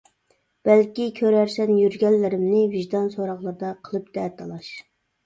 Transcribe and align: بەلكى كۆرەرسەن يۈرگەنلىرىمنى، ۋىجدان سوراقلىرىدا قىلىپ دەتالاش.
بەلكى 0.67 1.03
كۆرەرسەن 1.19 1.73
يۈرگەنلىرىمنى، 1.79 2.63
ۋىجدان 2.71 3.05
سوراقلىرىدا 3.17 3.71
قىلىپ 3.89 4.09
دەتالاش. 4.21 4.73